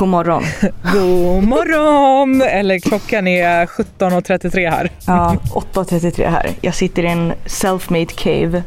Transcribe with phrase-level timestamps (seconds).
[0.00, 0.42] God morgon.
[0.92, 2.42] God morgon!
[2.42, 4.90] Eller klockan är 17.33 här.
[5.06, 5.36] Ja,
[5.74, 6.50] 8.33 här.
[6.60, 8.62] Jag sitter i en self-made cave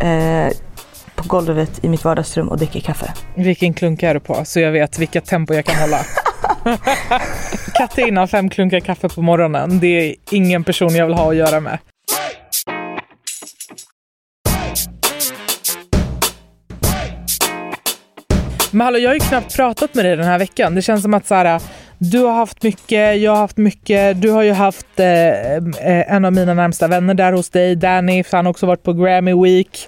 [0.00, 0.52] eh,
[1.14, 3.12] på golvet i mitt vardagsrum och dricker kaffe.
[3.34, 4.44] Vilken klunk är du på?
[4.44, 5.98] Så jag vet vilket tempo jag kan hålla.
[7.74, 9.80] Katarina fem klunkar kaffe på morgonen.
[9.80, 11.78] Det är ingen person jag vill ha att göra med.
[18.74, 20.74] Men hallå, jag har ju knappt pratat med dig den här veckan.
[20.74, 21.60] Det känns som att så här,
[21.98, 24.22] du har haft mycket, jag har haft mycket.
[24.22, 28.24] Du har ju haft eh, eh en av mina närmsta vänner där hos dig, Danny,
[28.24, 29.86] för han har också varit på Grammy Week.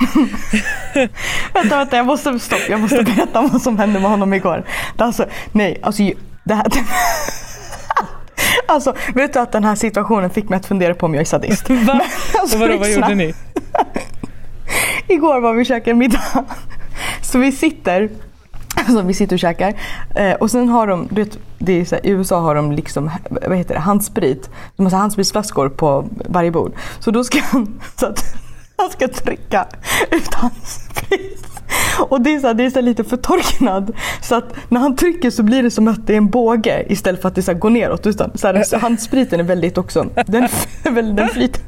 [1.55, 4.65] vänta, vänta, jag måste, stopp, jag måste berätta vad som hände med honom igår.
[4.99, 6.03] Alltså, nej, alltså
[6.45, 6.67] det här...
[8.69, 11.25] Alltså, vet du att den här situationen fick mig att fundera på om jag är
[11.25, 11.71] sadist?
[11.71, 12.01] Va?
[12.35, 13.35] alltså, Vadå, vad gjorde ni?
[15.09, 16.45] Igår var vi och käkade middag.
[17.23, 18.09] Så vi sitter
[18.89, 19.75] Alltså vi sitter och käkar.
[20.15, 22.73] Eh, och sen har de, du vet, det är så här, i USA har de
[22.73, 24.51] liksom, vad heter det, handsprit.
[24.77, 26.73] De har så handspritsflaskor på varje bord.
[27.01, 28.25] Så då ska han, så att
[28.77, 29.67] han ska trycka
[30.11, 31.47] ut handsprit.
[31.99, 33.93] Och det är, så här, det är så lite förtorknad.
[34.23, 37.23] Så att när han trycker så blir det som att det är en båge istället
[37.23, 38.07] för att det så går neråt.
[38.07, 40.49] Utan, så här, så handspriten är väldigt också, den,
[41.17, 41.63] den flyter.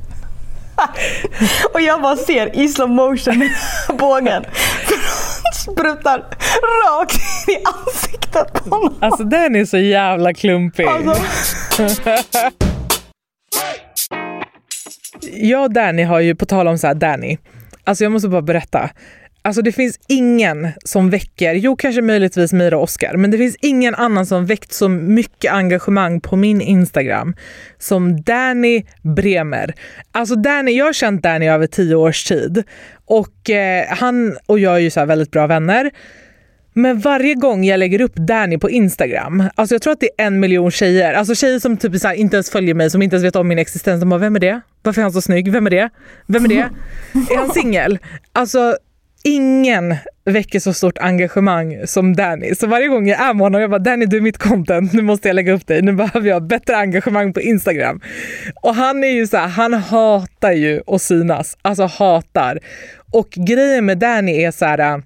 [1.75, 3.49] Och jag bara ser i slow motion
[3.99, 4.45] bågen
[5.55, 6.19] sprutar
[6.85, 7.15] rakt
[7.49, 8.95] in i ansiktet på honom.
[9.01, 10.87] Alltså den är så jävla klumpig.
[10.87, 11.23] Alltså.
[15.33, 17.39] jag och Danny har ju, på tal om så här, Danny,
[17.85, 18.91] alltså jag måste bara berätta.
[19.49, 23.57] Alltså det finns ingen som väcker, jo kanske möjligtvis Mira och Oscar, men det finns
[23.61, 27.37] ingen annan som väckt så mycket engagemang på min Instagram
[27.79, 29.75] som Danny Bremer.
[30.13, 32.63] Alltså Danny, jag har känt Danny över tio års tid
[33.05, 35.91] och eh, han och jag är ju så väldigt bra vänner.
[36.73, 40.27] Men varje gång jag lägger upp Danny på Instagram, alltså jag tror att det är
[40.27, 43.25] en miljon tjejer, alltså tjejer som typ så inte ens följer mig, som inte ens
[43.25, 44.61] vet om min existens, de bara “vem är det?
[44.83, 45.53] Varför är han så snygg?
[45.53, 45.91] Vem är det?
[46.27, 46.69] Vem är det?
[47.33, 47.99] Är han singel?”
[48.33, 48.77] Alltså
[49.25, 52.55] ingen väcker så stort engagemang som Danny.
[52.55, 55.03] Så varje gång jag är med honom, jag bara Danny du är mitt content, nu
[55.03, 58.01] måste jag lägga upp dig, nu behöver jag bättre engagemang på Instagram.
[58.63, 62.59] Och han är ju så här, han hatar ju att synas, alltså hatar.
[63.13, 65.03] Och grejen med Danny är så här,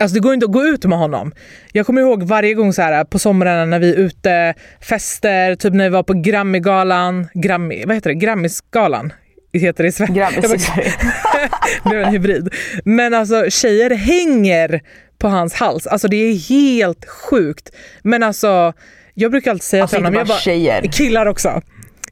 [0.00, 1.32] Alltså det går inte att gå ut med honom.
[1.72, 5.74] Jag kommer ihåg varje gång så här på somrarna när vi är ute, fester, typ
[5.74, 9.12] när vi var på Grammygalan, Grammy, vad heter det, Grammysgalan
[9.58, 10.12] heter det i Sverige.
[10.12, 10.92] Grammis i Sverige.
[11.84, 12.54] blev en hybrid.
[12.84, 14.80] Men alltså tjejer hänger
[15.18, 15.86] på hans hals.
[15.86, 17.70] Alltså det är helt sjukt.
[18.02, 18.72] Men alltså
[19.14, 20.82] jag brukar alltid säga alltså, till honom, jag bara, tjejer.
[20.82, 21.62] killar också.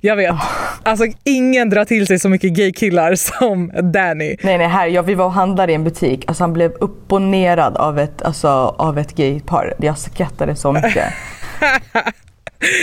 [0.01, 0.35] Jag vet.
[0.83, 4.37] Alltså ingen drar till sig så mycket gaykillar som Danny.
[4.43, 6.25] Nej nej, här, ja, vi var och handlade i en butik.
[6.29, 8.49] Alltså han blev upp och nerad av ett, alltså,
[8.79, 9.75] av ett gaypar.
[9.79, 11.05] Jag skrattade så mycket.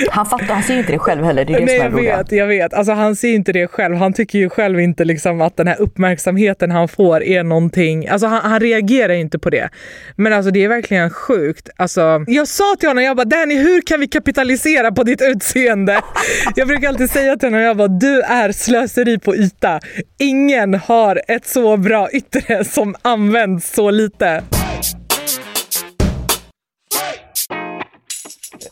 [0.10, 1.46] Han fattar, han ser inte det själv heller.
[1.46, 2.74] Det är det Nej, som är jag vet, jag vet.
[2.74, 3.96] Alltså, han ser inte det själv.
[3.96, 8.08] Han tycker ju själv inte liksom att den här uppmärksamheten han får är någonting.
[8.08, 9.70] Alltså, han, han reagerar inte på det.
[10.16, 11.70] Men alltså, det är verkligen sjukt.
[11.76, 16.02] Alltså, jag sa till honom, jag bara Danny hur kan vi kapitalisera på ditt utseende?
[16.56, 19.80] jag brukar alltid säga till honom, jag bara du är slöseri på yta.
[20.20, 24.44] Ingen har ett så bra yttre som används så lite.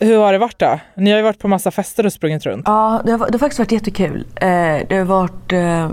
[0.04, 0.80] Hur har det varit då?
[0.96, 2.64] Ni har ju varit på massa fester och sprungit runt.
[2.66, 4.26] Ja, det har, det har faktiskt varit jättekul.
[4.36, 4.48] Eh,
[4.90, 5.54] det har varit...
[5.54, 5.90] Eh,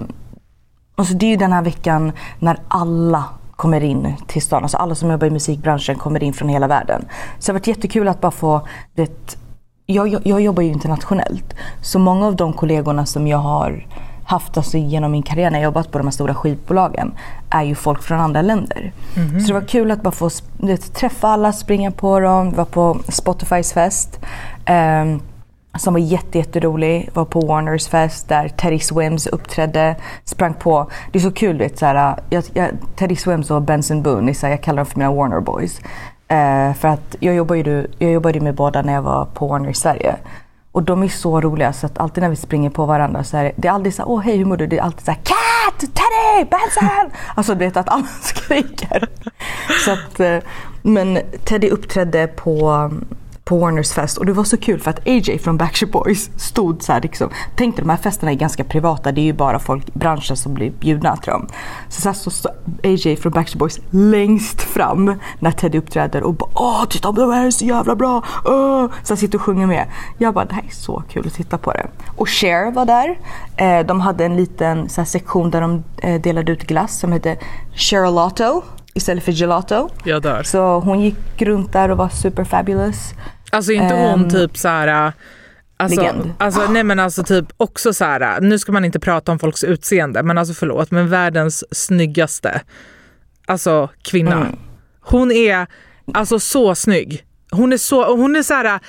[0.95, 3.25] alltså det är ju den här veckan när alla
[3.57, 4.63] kommer in till stan.
[4.63, 7.05] Alltså alla som jobbar i musikbranschen kommer in från hela världen.
[7.39, 8.69] Så det har varit jättekul att bara få...
[8.95, 9.37] Det,
[9.87, 11.55] jag, jag, jag jobbar ju internationellt.
[11.83, 13.87] Så många av de kollegorna som jag har
[14.29, 17.13] haft alltså, genom min karriär när jag jobbat på de här stora skivbolagen
[17.51, 18.93] är ju folk från andra länder.
[19.17, 19.41] Mm -hmm.
[19.41, 22.51] Så det var kul att bara få vet, träffa alla, springa på dem.
[22.51, 24.21] Vi var på Spotifys fest.
[25.03, 25.23] Um,
[25.79, 27.11] som var jätterolig.
[27.15, 29.97] Var på Warners fest där Teddy Swims uppträdde.
[30.25, 30.91] Sprang på.
[31.13, 34.63] Det är så kul vet såhär, jag, jag, Teddy Swims och Benson Boone, såhär, jag
[34.63, 35.81] kallar dem för mina Warner boys.
[36.33, 39.71] Uh, för att jag jobbade ju jag jobbade med båda när jag var på Warner
[39.71, 40.17] i Sverige.
[40.79, 43.45] Och de är så roliga så att alltid när vi springer på varandra så är
[43.45, 44.67] det, det är aldrig så åh hej hur mår du?
[44.67, 45.79] Det är alltid så här, Cat!
[45.81, 46.51] Teddy!
[46.51, 47.11] Benson!
[47.35, 49.09] Alltså du vet att alla skriker.
[49.85, 50.39] så att, eh,
[50.83, 52.91] men Teddy uppträdde på
[53.49, 56.83] på Warners fest och det var så kul för att AJ från Backstreet Boys stod
[56.83, 57.31] så här liksom.
[57.57, 59.13] Tänk dig de här festerna är ganska privata.
[59.13, 61.49] Det är ju bara folk i branschen som blir bjudna till dem.
[61.89, 62.53] Så så, så stod
[62.85, 67.47] AJ från Backstreet Boys längst fram när Teddy uppträder och bara åh titta de här
[67.47, 68.25] är så jävla bra.
[68.45, 68.87] Åh!
[69.03, 69.87] Så jag sitter och sjunger med.
[70.19, 71.87] Jag bara det här är så kul att titta på det.
[72.17, 73.19] Och Cher var där.
[73.57, 77.37] Eh, de hade en liten så sektion där de eh, delade ut glass som hette
[77.75, 78.63] Cherolato
[78.95, 79.89] istället för gelato.
[80.05, 80.43] Jag dör.
[80.43, 83.15] Så hon gick runt där och var super fabulous.
[83.51, 85.13] Alltså inte hon Ehm, typ så här...
[85.81, 86.33] Alltså, Legend.
[86.39, 89.65] alltså, nej men alltså typ också så här, nu ska man inte prata om folks
[89.65, 92.61] utseende, men alltså förlåt, men världens snyggaste
[93.49, 94.37] alltså kvinna.
[94.37, 94.57] Mm.
[95.01, 95.67] Hon är
[96.15, 97.25] alltså så snygg.
[97.51, 98.81] Hon är så, hon är så här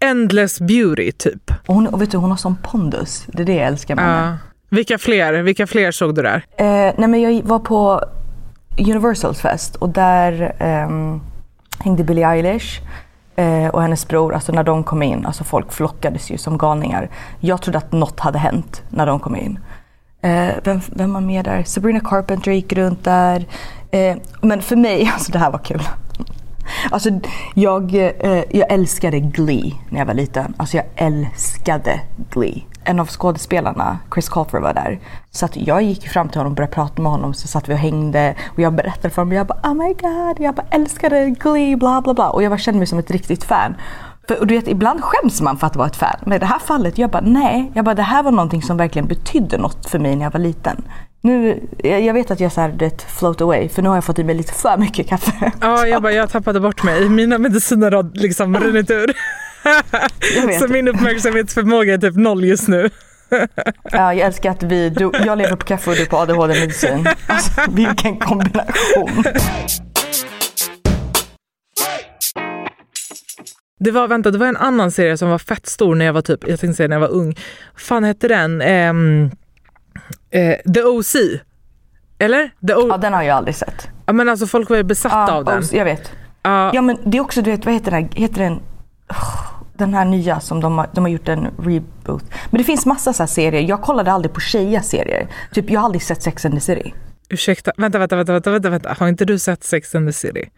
[0.00, 1.50] endless beauty typ.
[1.66, 3.26] Och hon, och vet du, hon har sån pondus.
[3.26, 4.26] Det är det jag älskar med henne.
[4.26, 4.36] Ja.
[4.70, 6.44] Vilka fler, vilka fler såg du där?
[6.56, 8.04] Eh, nej men jag var på
[8.78, 11.20] Universals fest och där ehm,
[11.78, 12.80] hängde Billie Eilish
[13.38, 14.34] eh, och hennes bror.
[14.34, 17.10] Alltså när de kom in, alltså folk flockades ju som galningar.
[17.40, 19.58] Jag trodde att något hade hänt när de kom in.
[20.22, 21.62] Eh, vem, vem var med där?
[21.62, 23.46] Sabrina Carpenter gick runt där.
[23.90, 25.82] Eh, men för mig, alltså det här var kul.
[26.90, 27.10] Alltså
[27.54, 30.54] jag, eh, jag älskade Glee när jag var liten.
[30.56, 32.00] Alltså jag älskade
[32.30, 32.62] Glee.
[32.88, 35.00] En av skådespelarna, Chris Colfer var där.
[35.30, 37.34] Så att jag gick fram till honom och började prata med honom.
[37.34, 39.36] Så satt vi och hängde och jag berättade för honom.
[39.36, 42.30] Jag bara oh my god, jag bara älskade Glee, bla bla bla.
[42.30, 43.74] Och jag bara kände mig som ett riktigt fan.
[44.28, 46.16] För, och du vet, ibland skäms man för att vara ett fan.
[46.26, 47.72] Men i det här fallet, jag bara nej.
[47.74, 50.40] Jag bara det här var någonting som verkligen betydde något för mig när jag var
[50.40, 50.84] liten.
[51.20, 54.24] Nu, jag vet att jag såhär det float away för nu har jag fått i
[54.24, 55.52] mig lite för mycket kaffe.
[55.60, 57.08] Ja, jag bara, jag tappade bort mig.
[57.08, 59.14] Mina mediciner har liksom runnit ur.
[60.60, 62.90] Så min uppmärksamhetsförmåga är typ noll just nu.
[63.92, 67.06] Ja, jag älskar att vi, du, jag lever på kaffe och du på ADHD-medicin.
[67.26, 69.24] Alltså, vilken kombination.
[73.80, 76.22] Det var, vänta, det var en annan serie som var fett stor när jag var
[76.22, 77.36] typ, jag tänkte säga när jag var ung.
[77.76, 78.60] fan hette den?
[78.62, 79.30] Ehm,
[80.30, 81.16] eh, The OC.
[82.18, 82.50] Eller?
[82.68, 83.88] The o- Ja, den har jag aldrig sett.
[84.06, 85.62] ja, men alltså folk var ju besatta Ja, av den.
[85.72, 86.12] jag vet.
[86.42, 88.08] Ja, Ja, men det är också, du vet, vad heter den?
[88.14, 88.60] Heter den
[89.78, 92.24] den här nya som de har, de har gjort en reboot.
[92.50, 93.62] Men det finns massa så serier.
[93.62, 95.28] Jag kollade aldrig på tjeja-serier.
[95.52, 96.94] Typ, jag har aldrig sett Sex and the City.
[97.28, 98.96] ursäkta, vänta, vänta, vänta, vänta, vänta, vänta.
[98.98, 100.50] Har inte du sett Sex and the City?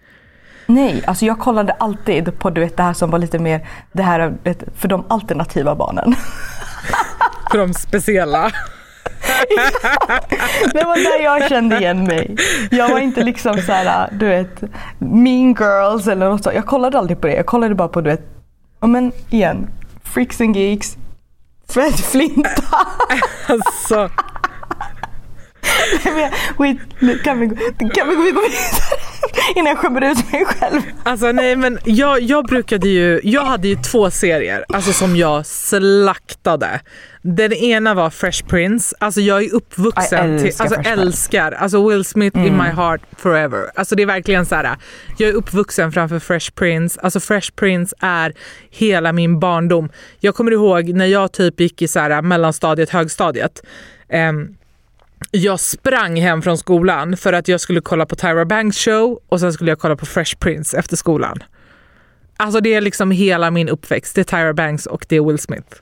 [0.67, 4.03] Nej, alltså jag kollade alltid på du vet, det här som var lite mer det
[4.03, 4.35] här
[4.77, 6.15] för de alternativa barnen.
[7.51, 8.51] För de speciella.
[10.73, 12.37] Det var där jag kände igen mig.
[12.71, 14.63] Jag var inte liksom så här, du vet,
[14.99, 16.57] mean girls eller något sånt.
[16.57, 17.35] Jag kollade aldrig på det.
[17.35, 18.23] Jag kollade bara på, du vet,
[18.81, 19.67] ja men igen,
[20.05, 20.97] Freaks and Geeks,
[21.69, 22.51] Fred Flinta.
[23.47, 24.11] Alltså,
[26.59, 26.79] Wait,
[27.25, 28.45] kan vi, gå- kan vi gå vidare
[29.57, 30.81] innan jag skämmer ut mig själv?
[31.03, 35.47] alltså nej men jag, jag brukade ju, jag hade ju två serier alltså som jag
[35.47, 36.81] slaktade.
[37.23, 41.53] Den ena var Fresh Prince, alltså jag är uppvuxen Jag till, älskar alltså Fresh älskar,
[41.53, 43.71] alltså Will Smith in my heart forever.
[43.75, 44.77] Alltså det är verkligen så här.
[45.19, 48.33] jag är uppvuxen framför Fresh Prince, alltså Fresh Prince är
[48.71, 49.91] hela min barndom.
[50.21, 53.63] Jag kommer ihåg när jag typ gick i så här mellanstadiet, högstadiet.
[54.09, 54.57] ehm,
[55.31, 59.41] jag sprang hem från skolan för att jag skulle kolla på Tyra Banks show och
[59.41, 61.43] sen skulle jag kolla på Fresh Prince efter skolan.
[62.37, 64.15] Alltså det är liksom hela min uppväxt.
[64.15, 65.77] Det är Tyra Banks och det är Will Smith.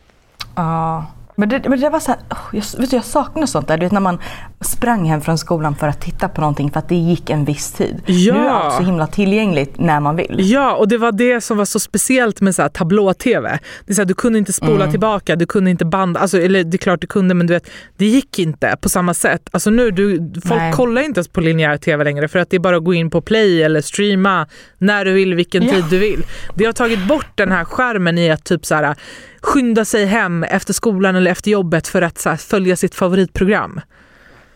[0.55, 1.07] Ja.
[1.39, 3.77] Men det, men det var så här, oh, jag, vet du, jag saknar sånt där.
[3.77, 4.19] Du vet när man
[4.61, 7.73] sprang hem från skolan för att titta på någonting för att det gick en viss
[7.73, 8.03] tid.
[8.07, 8.35] Ja.
[8.35, 10.37] Nu är allt så himla tillgängligt när man vill.
[10.39, 13.59] Ja, och det var det som var så speciellt med så tablå-tv.
[13.87, 16.21] Det är så här, du kunde inte spola tillbaka, du kunde inte banda.
[16.21, 19.15] Alltså, eller det är klart du kunde, men du vet, det gick inte på samma
[19.15, 19.49] sätt.
[19.51, 20.73] Alltså nu, du, folk Nej.
[20.73, 23.11] kollar inte ens på linjär tv längre för att det är bara att gå in
[23.11, 24.47] på play eller streama
[24.79, 25.71] när du vill, vilken Ja.
[25.73, 26.25] tid du vill.
[26.55, 28.97] Det har tagit bort den här skärmen i att typ så här,
[29.43, 33.81] skynda sig hem efter skolan eller efter jobbet för att här, följa sitt favoritprogram.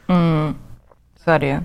[0.09, 0.55] Mm.
[1.25, 1.59] Så är det ju.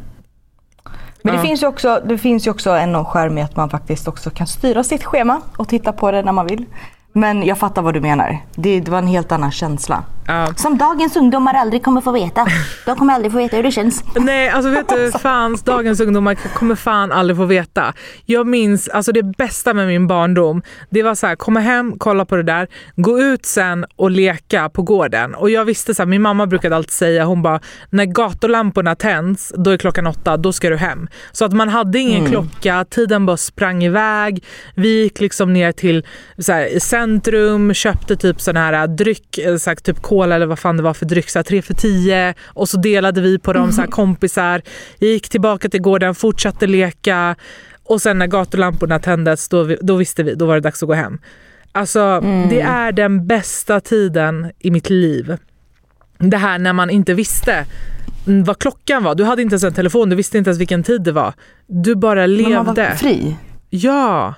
[1.21, 1.41] Men det, Ja.
[1.41, 4.29] finns ju också, det finns ju också en någon skärm i att man faktiskt också
[4.29, 6.65] kan styra sitt schema och titta på det när man vill.
[7.13, 8.37] Men jag fattar vad du menar.
[8.55, 10.03] Det, det var en helt annan känsla.
[10.27, 10.53] Ja.
[10.55, 12.47] Som dagens ungdomar aldrig kommer få veta.
[12.85, 14.03] De kommer aldrig få veta hur det känns.
[14.15, 17.93] Nej, alltså vet du, fans, dagens ungdomar kommer fan aldrig få veta.
[18.25, 22.25] Jag minns, alltså det bästa med min barndom, det var så här, komma hem, kolla
[22.25, 25.35] på det där, gå ut sen och leka på gården.
[25.35, 29.53] Och jag visste så här, min mamma brukade alltid säga, hon bara, när gatulamporna tänds,
[29.57, 31.07] då är klockan åtta, då ska du hem.
[31.31, 34.43] Så att man hade ingen klocka, tiden bara sprang iväg.
[34.75, 36.05] Vi gick liksom ner till
[36.37, 40.59] så här, centrum, köpte typ sån här dryck, eh, så här, typ cola eller vad
[40.59, 43.53] fan det var för dryck, så här, 3 för 10 och så delade vi på
[43.53, 44.61] dem så här, kompisar.
[44.99, 47.35] Gick tillbaka till gården, fortsatte leka
[47.83, 50.87] och sen när gatulamporna tändes då, vi- då visste vi, då var det dags att
[50.89, 51.17] gå hem.
[51.71, 52.19] Alltså
[52.49, 55.37] det är den bästa tiden i mitt liv.
[56.19, 57.65] Det här när man inte visste
[58.27, 59.15] mm, vad klockan var.
[59.15, 61.33] Du hade inte ens en telefon, du visste inte ens vilken tid det var.
[61.67, 62.95] Du bara Men man var levde.
[62.97, 63.35] fri.
[63.69, 64.33] Ja.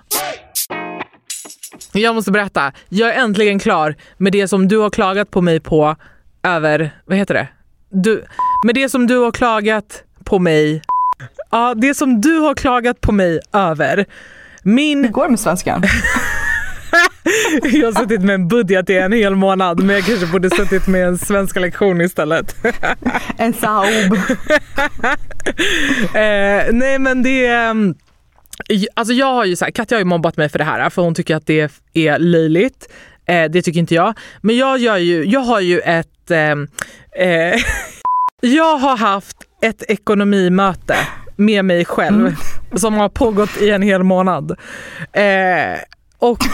[1.92, 2.72] Jag måste berätta.
[2.90, 5.96] Jag är äntligen klar med det som du har klagat på mig på
[6.44, 7.48] över, vad heter det?
[7.90, 8.26] Du,
[8.66, 10.82] med det som du har klagat på mig.
[11.52, 13.98] Ja, det som du har klagat på mig över.
[14.64, 15.84] Hur Min, går det med svenskan?
[17.64, 20.88] Jag har suttit med en budget i en hel månad men jag kanske borde suttit
[20.88, 22.56] med en svenska lektion istället.
[23.38, 24.14] En Saab.
[26.14, 27.70] eh, nej men det är...
[27.70, 27.96] mm,
[28.94, 31.02] Alltså jag har ju så här, Katja har ju mobbat mig för det här för
[31.02, 32.90] hon tycker att det är löjligt.
[33.26, 34.14] Eh, det tycker inte jag.
[34.42, 36.32] Men jag, gör ju, jag har ju ett...
[36.32, 36.52] Eh,
[37.28, 37.60] eh,
[38.42, 40.96] jag har haft ett ekonomimöte
[41.36, 42.36] med mig själv
[42.76, 44.52] som har pågått i en hel månad.
[45.14, 45.78] Eh,
[46.18, 46.38] och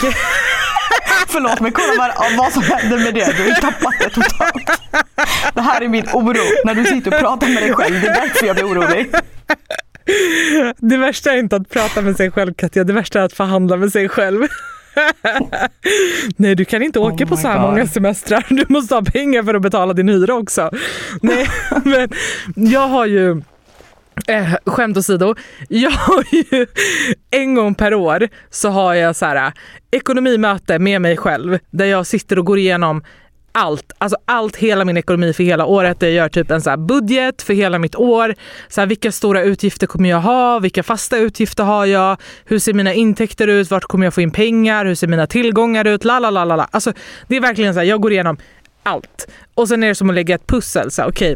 [1.28, 3.38] Förlåt men kolla vad, vad som händer med det.
[3.38, 4.82] Du har ju tappat det totalt.
[5.54, 8.02] Det här är min oro när du sitter och pratar med dig själv.
[8.02, 9.12] Det är därför jag blir orolig.
[10.78, 13.78] det värsta är inte att prata med sig själv Katja, det värsta är att förhandla
[13.78, 14.48] med sig själv.
[16.38, 17.70] Nej, du kan inte åka Oh på så här God.
[17.70, 18.46] många semestrar.
[18.50, 20.72] Du måste ha pengar för att betala din hyra också.
[21.22, 21.48] Nej,
[21.84, 22.10] men
[22.56, 23.42] jag har ju
[24.28, 25.36] Eh, skämt åsido,
[25.70, 26.68] jag har ju
[27.32, 29.52] en gång per år så har jag så här eh,
[29.92, 33.04] ekonomimöte med mig själv där jag sitter och går igenom
[33.56, 35.98] allt, alltså allt, hela min ekonomi för hela året.
[36.00, 38.36] Jag gör typ en så här budget för hela mitt år.
[38.68, 40.60] Så här, vilka stora utgifter kommer jag ha?
[40.60, 42.18] Vilka fasta utgifter har jag?
[42.46, 43.72] Hur ser mina intäkter ut?
[43.72, 44.86] Vart kommer jag få in pengar?
[44.86, 46.06] Hur ser mina tillgångar ut?
[46.06, 46.68] La, la, la, la.
[46.72, 46.94] Alltså,
[47.28, 48.38] det är verkligen så här, jag går igenom
[48.84, 49.28] allt.
[49.54, 50.92] Och sen är det som att lägga ett pussel.
[50.92, 51.36] Så här, okay,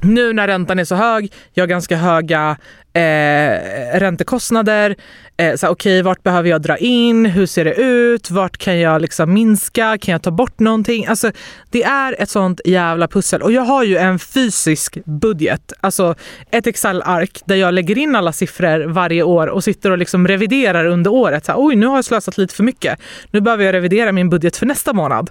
[0.00, 2.56] nu när räntan är så hög, jag har ganska höga
[2.92, 4.96] eh, räntekostnader.
[5.36, 7.26] Eh, Okej, okay, vart behöver jag dra in?
[7.26, 8.30] Hur ser det ut?
[8.30, 9.98] Vart kan jag liksom minska?
[9.98, 11.06] Kan jag ta bort någonting?
[11.06, 11.32] Alltså,
[11.70, 13.42] det är ett sånt jävla pussel.
[13.42, 16.14] Och jag har ju en fysisk budget, alltså
[16.50, 20.84] ett Excel-ark där jag lägger in alla siffror varje år och sitter och liksom reviderar
[20.84, 21.44] under året.
[21.44, 22.98] Så här, Oj, nu har jag slösat lite för mycket.
[23.30, 25.30] Nu behöver jag revidera min budget för nästa månad.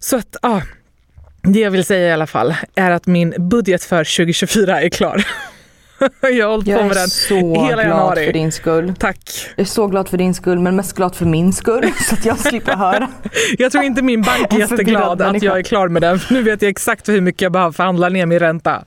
[0.00, 0.60] Så att, ah,
[1.42, 5.24] det jag vill säga i alla fall är att min budget för 2024 är klar.
[6.20, 7.08] jag har hållit på Jag med är den.
[7.08, 8.26] så hela glad januari.
[8.26, 8.94] för din skull.
[8.98, 9.18] Tack.
[9.56, 12.24] Jag är så glad för din skull men mest glad för min skull så att
[12.24, 13.08] jag slipper höra.
[13.58, 16.18] Jag tror inte min bank är jätteglad att jag är klar med den.
[16.18, 18.84] För nu vet jag exakt hur mycket jag behöver förhandla ner min ränta.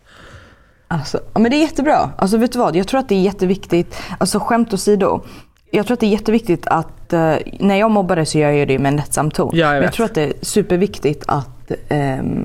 [0.88, 2.12] Alltså, men det är jättebra.
[2.18, 2.76] Alltså vet du vad?
[2.76, 5.24] Jag tror att det är jätteviktigt, alltså skämt åsido.
[5.72, 8.68] Jag tror att det är jätteviktigt att, eh, när jag mobbar det så gör jag
[8.68, 9.52] det med en lättsam ton.
[9.54, 11.50] Ja, jag men jag tror att det är superviktigt att,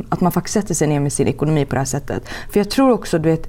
[0.09, 2.29] att man faktiskt sätter sig ner med sin ekonomi på det här sättet.
[2.53, 3.49] För jag tror också, du vet,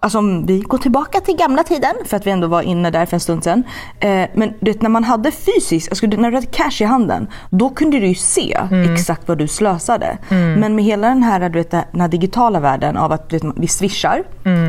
[0.00, 3.06] Alltså om vi går tillbaka till gamla tiden, för att vi ändå var inne där
[3.06, 3.62] för en stund sedan.
[4.00, 7.28] Eh, men du vet, när man hade fysiskt, alltså när du hade cash i handen,
[7.50, 8.58] då kunde du ju se
[8.92, 10.18] exakt vad du slösade.
[10.58, 13.68] Men med hela den här, du vet, den här digitala världen av att vet, vi
[13.68, 14.22] swishar,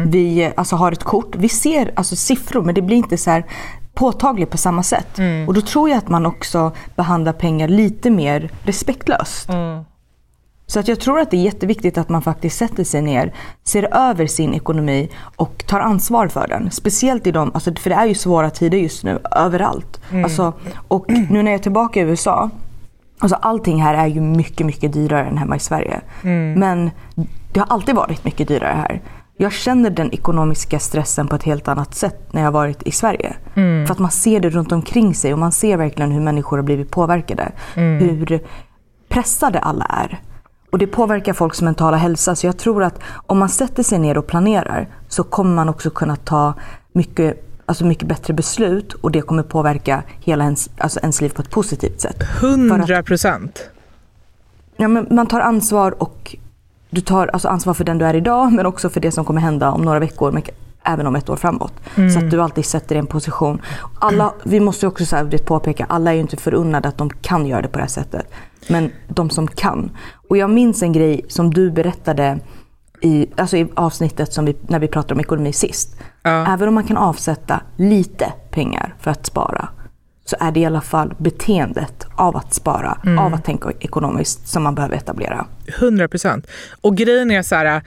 [0.05, 3.29] vi eh, alltså, har ett kort, vi ser alltså, siffror men det blir inte så
[3.29, 3.45] här
[3.99, 5.19] påtagligt på samma sätt.
[5.47, 9.49] Och då tror jag att man också behandlar pengar lite mer respektlöst.
[10.67, 13.95] Så att jag tror att det är jätteviktigt att man faktiskt sätter sig ner, ser
[13.95, 16.71] över sin ekonomi och tar ansvar för den.
[16.71, 20.01] Speciellt i de, alltså, för det är ju svåra tider just nu överallt.
[20.23, 20.53] Alltså,
[20.87, 22.49] och nu när jag är tillbaka i USA,
[23.19, 26.01] alltså allting här är ju mycket, mycket dyrare än hemma i Sverige.
[26.55, 26.91] Men
[27.53, 29.01] det har alltid varit mycket dyrare här.
[29.41, 33.35] Jag känner den ekonomiska stressen på ett helt annat sätt när jag varit i Sverige.
[33.53, 36.63] För att man ser det runt omkring sig och man ser verkligen hur människor har
[36.63, 37.51] blivit påverkade.
[37.75, 38.39] Hur
[39.09, 40.21] pressade alla är.
[40.71, 42.35] Och det påverkar folks mentala hälsa.
[42.35, 45.89] Så jag tror att om man sätter sig ner och planerar så kommer man också
[45.89, 46.53] kunna ta
[46.93, 51.41] mycket, alltså mycket bättre beslut och det kommer påverka hela ens, alltså ens liv på
[51.41, 52.23] ett positivt sätt.
[52.41, 53.69] 100 procent.
[54.77, 56.35] Ja, men man tar ansvar och
[56.89, 59.41] du tar alltså ansvar för den du är idag men också för det som kommer
[59.41, 60.43] hända om några veckor men
[60.83, 61.73] även om ett år framåt.
[62.13, 63.61] Så att du alltid sätter dig i en position.
[63.99, 67.45] Alla, vi måste också så här, påpeka, alla är ju inte förunnade att de kan
[67.45, 68.31] göra det på det här sättet.
[68.69, 69.91] Men de som kan.
[70.29, 72.39] Och jag minns en grej som du berättade
[73.01, 75.95] i, alltså i avsnittet som vi, när vi pratade om ekonomi sist.
[76.23, 76.53] Ja.
[76.53, 79.69] Även om man kan avsätta lite pengar för att spara
[80.29, 84.63] så är det i alla fall beteendet av att spara, av att tänka ekonomiskt som
[84.63, 85.45] man behöver etablera.
[85.67, 86.47] 100 procent.
[86.81, 87.81] Och grejen är så här,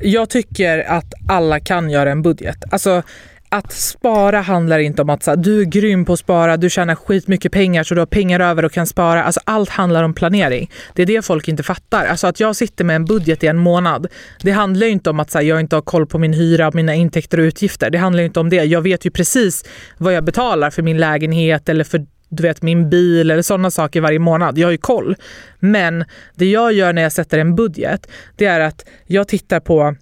[0.00, 2.64] jag tycker att alla kan göra en budget.
[2.70, 3.02] Alltså
[3.52, 6.70] att spara handlar inte om att så här, du är grym på att spara, du
[6.70, 9.24] tjänar skitmycket pengar så du har pengar över och kan spara.
[9.24, 10.70] Alltså allt handlar om planering.
[10.94, 12.06] Det är det folk inte fattar.
[12.06, 14.06] Alltså att jag sitter med en budget i en månad,
[14.42, 16.70] det handlar ju inte om att så här, jag inte har koll på min hyra,
[16.74, 17.90] mina intäkter och utgifter.
[17.90, 18.64] Det handlar ju inte om det.
[18.64, 19.64] Jag vet ju precis
[19.98, 24.00] vad jag betalar för min lägenhet eller för du vet min bil eller sådana saker
[24.00, 24.58] varje månad.
[24.58, 25.16] Jag har ju koll.
[25.58, 26.04] Men
[26.34, 28.06] det jag gör när jag sätter en budget,
[28.36, 29.96] det är att jag tittar på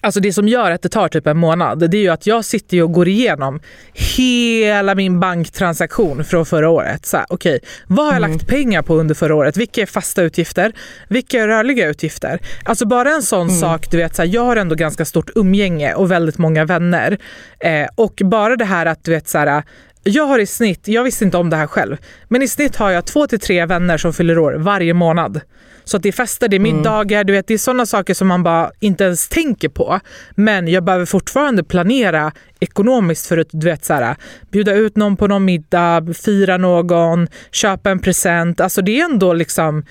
[0.00, 2.44] Alltså det som gör att det tar typ en månad, det är ju att jag
[2.44, 3.60] sitter och går igenom
[3.92, 7.06] hela min banktransaktion från förra året.
[7.06, 9.56] Så här, okej, vad har jag lagt pengar på under förra året?
[9.56, 10.72] Vilka är fasta utgifter?
[11.08, 12.40] Vilka är rörliga utgifter?
[12.64, 15.94] Alltså bara en sån sak, du vet, så här, jag har ändå ganska stort umgänge
[15.94, 17.18] och väldigt många vänner.
[17.60, 19.62] Eh, och bara det här att du vet så här,
[20.08, 21.96] Jag har i snitt, jag visste inte om det här själv,
[22.28, 25.40] men i snitt har jag två till tre vänner som fyller år varje månad.
[25.84, 26.76] Så att det är fester, det är Mm.
[26.76, 30.00] middagar, du vet, det är sådana saker som man bara inte ens tänker på.
[30.34, 34.16] Men jag behöver fortfarande planera ekonomiskt för att du vet, så här,
[34.50, 38.60] bjuda ut någon på någon middag, fira någon, köpa en present.
[38.60, 39.84] Alltså det är ändå liksom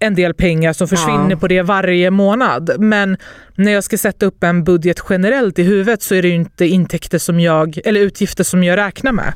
[0.00, 1.36] en del pengar som försvinner Ja.
[1.36, 2.70] på det varje månad.
[2.78, 3.16] Men
[3.54, 6.66] när jag ska sätta upp en budget generellt i huvudet så är det ju inte
[6.66, 9.32] intäkter som jag, eller utgifter som jag räknar med.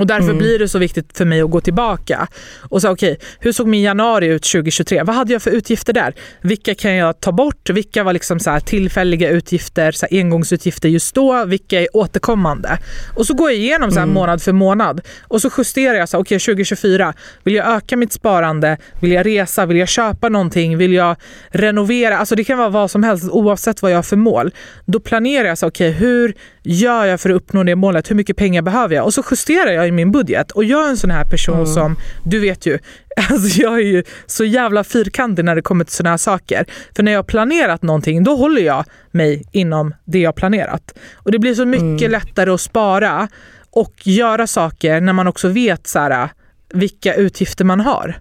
[0.00, 0.38] Och därför Mm.
[0.38, 2.28] blir det så viktigt för mig att gå tillbaka
[2.70, 5.02] och säga okej, hur såg min januari ut 2023?
[5.02, 6.14] Vad hade jag för utgifter där?
[6.40, 7.70] Vilka kan jag ta bort?
[7.70, 11.44] Vilka var liksom så tillfälliga utgifter, så engångsutgifter just då?
[11.44, 12.78] Vilka är återkommande?
[13.16, 16.18] Och så går jag igenom så här månad för månad och så justerar jag så
[16.18, 17.14] okej 2024,
[17.44, 18.76] vill jag öka mitt sparande?
[19.00, 19.66] Vill jag resa?
[19.66, 20.78] Vill jag köpa någonting?
[20.78, 21.16] Vill jag
[21.50, 22.18] renovera?
[22.18, 24.50] Alltså det kan vara vad som helst oavsett vad jag har för mål.
[24.86, 28.10] Då planerar jag så okej hur gör jag för att uppnå det målet?
[28.10, 29.04] Hur mycket pengar behöver jag?
[29.04, 30.50] Och så justerar jag i min budget.
[30.50, 32.78] Och jag är en sån här person som, du vet ju,
[33.30, 36.66] alltså jag är ju så jävla fyrkantig när det kommer till såna här saker.
[36.96, 40.94] För när jag har planerat någonting, då håller jag mig inom det jag har planerat.
[41.14, 43.28] Och det blir så mycket lättare att spara
[43.70, 46.28] och göra saker när man också vet så här,
[46.72, 48.20] vilka utgifter man har.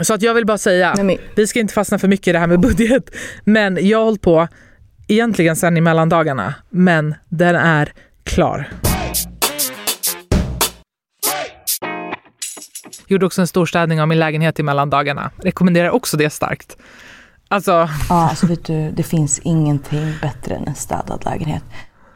[0.00, 2.32] Så att jag vill bara säga, Nej, men, vi ska inte fastna för mycket i
[2.32, 3.10] det här med budget,
[3.44, 4.48] men jag har hållit på
[5.08, 7.92] egentligen sen i mellandagarna, men den är
[8.24, 8.68] klar.
[13.08, 15.30] Gjorde också en stor städning av min lägenhet i mellandagarna.
[15.36, 16.76] Rekommenderar också det starkt.
[17.48, 21.62] Alltså, ja, alltså vet du, det finns ingenting bättre än en städad lägenhet.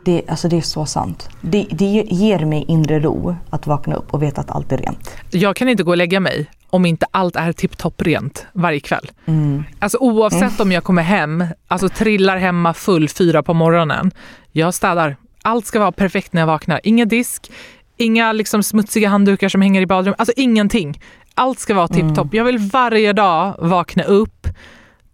[0.04, 1.28] Det, alltså det är så sant.
[1.40, 5.10] Det, det ger mig inre ro att vakna upp och veta att allt är rent.
[5.30, 9.10] jag kan inte gå och lägga mig om inte allt är tipptopp rent varje kväll.
[9.26, 9.64] Mm.
[9.78, 14.10] Alltså oavsett om jag kommer hem, alltså trillar hemma full fyra på morgonen.
[14.52, 15.16] Jag städar.
[15.42, 16.80] Allt ska vara perfekt när jag vaknar.
[16.84, 17.50] Ingen disk,
[17.96, 20.20] inga liksom smutsiga handdukar som hänger i badrummet.
[20.20, 21.00] Alltså ingenting.
[21.34, 22.34] Allt ska vara tipptopp.
[22.34, 24.46] Jag vill varje dag vakna upp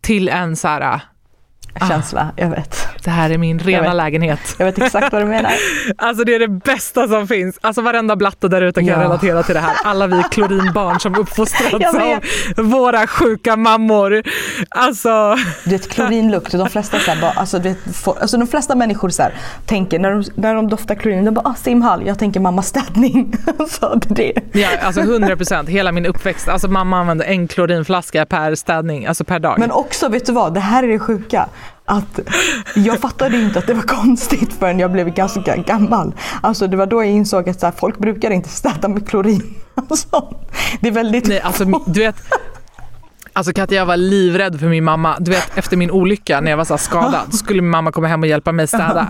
[0.00, 1.00] till en så här,
[1.80, 1.88] Ah.
[1.88, 2.85] Känsla, jag vet.
[3.06, 3.96] Det här är min rena vet.
[3.96, 4.54] lägenhet.
[4.58, 5.52] Jag vet exakt vad du menar.
[5.98, 7.58] Alltså det är det bästa som finns.
[7.60, 9.00] Alltså varenda blatte där ute kan Ja.
[9.00, 9.74] relatera till det här.
[9.84, 14.22] Alla vi klorinbarn som uppfostrats Jag av våra sjuka mammor.
[14.68, 18.46] Alltså, Du vet klorinlukt, de flesta, så här, bara, alltså, du vet, får, alltså, de
[18.48, 19.34] flesta människor så här,
[19.66, 23.36] tänker när de, när de doftar klorin, de bara ah, simhall, jag tänker mamma städning.
[23.68, 24.32] så är det.
[24.52, 25.68] ja, alltså 100 procent.
[25.68, 26.48] Hela min uppväxt.
[26.48, 29.58] Alltså mamma använde en klorinflaska per städning, alltså per dag.
[29.58, 31.48] Men också, vet du vad, det här är det sjuka.
[31.88, 32.20] Att
[32.74, 36.14] jag fattade inte att det var konstigt förrän jag blev ganska gammal.
[36.42, 39.54] Alltså det var då jag insåg att så här, folk brukar inte städa med klorin.
[39.74, 40.34] Alltså,
[40.80, 42.16] det är väldigt Nej, alltså du vet.
[43.32, 45.16] Alltså Katja, jag var livrädd för min mamma.
[45.20, 48.22] Du vet efter min olycka när jag var så skadad skulle min mamma komma hem
[48.22, 49.08] och hjälpa mig städa.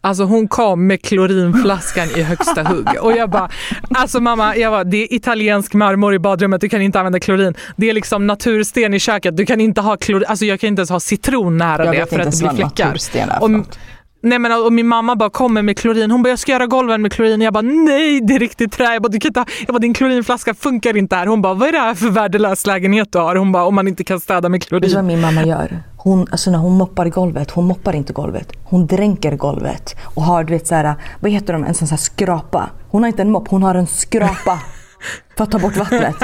[0.00, 3.50] Alltså hon kom med klorinflaskan i högsta hugg och jag bara,
[3.94, 7.54] alltså mamma, jag bara, det är italiensk marmor i badrummet, du kan inte använda klorin.
[7.76, 10.80] Det är liksom natursten i köket, du kan inte ha klorin, alltså jag kan inte
[10.80, 12.96] ens ha citron nära Jag det för att det blir fläckar.
[13.40, 13.64] Och-.
[14.22, 16.10] Nej men och min mamma bara kommer med klorin.
[16.10, 17.40] Hon bara jag ska göra golven med klorin.
[17.40, 18.84] Jag bara nej det är riktigt trä.
[18.92, 21.26] Jag bara, du kan inte ha, jag bara din klorinflaska funkar inte här.
[21.26, 23.36] Hon bara vad är det här för värdelös lägenhet du har?
[23.36, 24.80] Hon bara om man inte kan städa med klorin.
[24.80, 25.82] Vet du vad min mamma gör?
[25.96, 28.52] Hon, alltså när hon moppar golvet, hon moppar inte golvet.
[28.64, 31.96] Hon dränker golvet och har du vet så här, vad heter de, en sån här
[31.96, 32.70] skrapa.
[32.90, 34.60] Hon har inte en mopp, hon har en skrapa.
[35.36, 36.16] För att ta bort vattnet.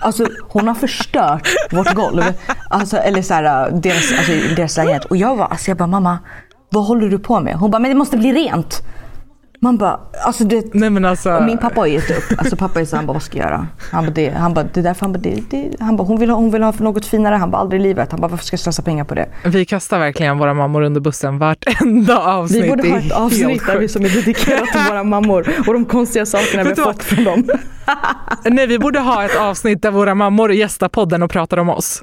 [0.00, 2.22] Alltså hon har förstört vårt golv.
[2.70, 5.04] Alltså, eller så här, deras, alltså, deras lägenhet.
[5.04, 6.18] Och jag var, alltså jag bara mamma,
[6.72, 7.54] vad håller du på med?
[7.54, 8.82] Hon bara, men det måste bli rent.
[9.60, 11.40] Man bara, alltså det, Nej alltså.
[11.40, 12.38] min pappa har gett upp.
[12.38, 13.66] Alltså pappa är så han bara, vad ska jag göra?
[13.92, 16.20] Han bara, det, han bara, det är därför han bara, det, det, han bara hon,
[16.20, 17.34] vill ha, hon vill ha något finare.
[17.34, 18.10] Han bara, aldrig i livet.
[18.10, 19.28] Han bara, varför ska jag slösa pengar på det?
[19.44, 22.64] Vi kastar verkligen våra mammor under bussen vartenda avsnitt.
[22.64, 25.84] Vi borde ha ett avsnitt där vi som är dedikerat till våra mammor och de
[25.84, 27.48] konstiga sakerna vi har fått från dem.
[28.44, 32.02] Nej vi borde ha ett avsnitt där våra mammor gästar podden och pratar om oss.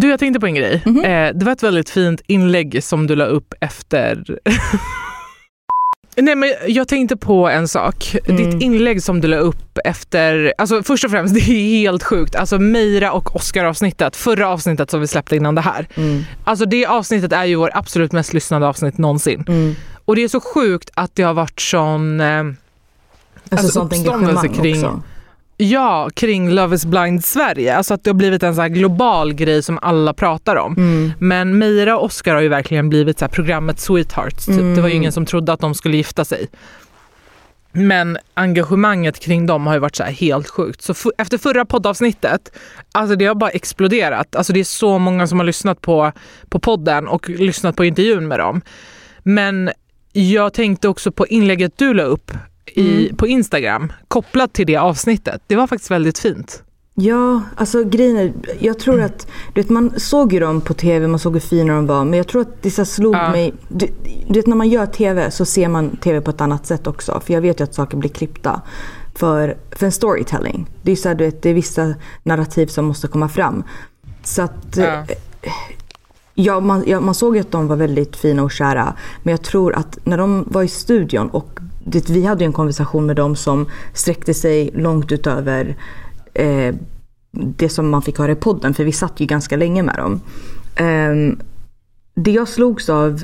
[0.00, 0.82] Du, jag tänkte på en grej.
[0.86, 1.04] Mhm.
[1.04, 4.24] eh, det var ett väldigt fint inlägg som du la upp efter...
[6.16, 8.16] Nej, men jag tänkte på en sak.
[8.26, 8.36] Mm.
[8.50, 10.54] Ditt inlägg som du la upp efter...
[10.58, 12.36] Alltså först och främst, det är helt sjukt.
[12.36, 15.86] Alltså Meira och Oscar-avsnittet, förra avsnittet som vi släppte innan det här.
[15.94, 16.24] Mm.
[16.44, 19.44] Alltså det avsnittet är ju vår absolut mest lyssnade avsnitt någonsin.
[19.48, 19.74] Mm.
[20.04, 22.20] Och det är så sjukt att det har varit sån...
[22.20, 22.44] Eh,
[23.50, 25.02] Alltså, Alltså, sånt engagemang kring- också.
[25.60, 27.76] Ja, kring Love is blind Sverige.
[27.76, 30.74] Alltså att det har blivit en så global grej som alla pratar om.
[30.76, 31.12] Mm.
[31.18, 34.46] Men Meira och Oscar har ju verkligen blivit så här programmet Sweethearts.
[34.46, 34.54] Typ.
[34.58, 34.74] Mm.
[34.74, 36.48] Det var ju ingen som trodde att de skulle gifta sig.
[37.72, 40.82] Men engagemanget kring dem har ju varit så här helt sjukt.
[40.82, 42.52] Så f- efter förra poddavsnittet,
[42.92, 44.36] alltså det har bara exploderat.
[44.36, 46.12] Alltså det är så många som har lyssnat på,
[46.48, 48.60] på podden och lyssnat på intervjun med dem.
[49.22, 49.70] Men
[50.12, 52.32] jag tänkte också på inlägget du la upp
[52.78, 53.16] i, Mm.
[53.16, 55.42] på Instagram kopplat till det avsnittet.
[55.46, 56.62] Det var faktiskt väldigt fint.
[56.94, 61.06] Ja, alltså grejen är, jag tror att, du vet man såg ju dem på tv,
[61.06, 62.04] man såg hur fina de var.
[62.04, 63.30] Men jag tror att det så slog Ja.
[63.30, 63.86] mig, du,
[64.28, 67.20] du vet när man gör tv så ser man tv på ett annat sätt också.
[67.24, 68.62] För jag vet ju att saker blir klippta.
[69.14, 70.66] För, för en storytelling.
[70.82, 73.64] Det är så här, du vet, det är vissa narrativ som måste komma fram.
[74.24, 74.84] Så att, Ja.
[74.84, 75.52] eh,
[76.40, 78.94] Ja, man, ja, man såg ju att de var väldigt fina och kära.
[79.22, 81.57] Men jag tror att när de var i studion och
[81.88, 85.76] det, vi hade ju en konversation med dem som sträckte sig långt utöver
[86.34, 86.74] eh,
[87.30, 88.74] det som man fick höra i podden.
[88.74, 90.20] För vi satt ju ganska länge med dem.
[90.76, 91.38] Eh,
[92.14, 93.22] det jag slogs av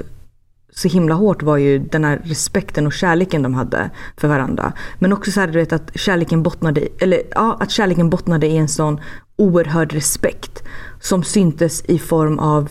[0.76, 4.72] så himla hårt var ju den här respekten och kärleken de hade för varandra.
[4.98, 8.46] Men också så här, du vet att kärleken bottnade i, eller ja, att kärleken bottnade
[8.46, 9.00] i en sån
[9.36, 10.62] oerhörd respekt
[11.00, 12.70] som syntes i form av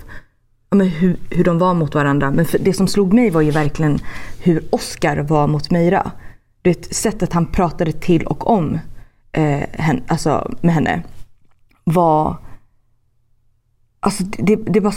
[0.73, 2.31] men hur, hur de var mot varandra.
[2.31, 3.99] Men det som slog mig var ju verkligen
[4.39, 6.11] hur Oscar var mot Meira.
[6.61, 8.79] Det sättet han pratade till och om
[9.31, 11.03] eh, henne, alltså, med henne
[11.83, 12.37] var...
[13.99, 14.93] Alltså det, det, var,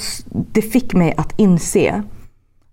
[0.53, 2.03] det fick mig att inse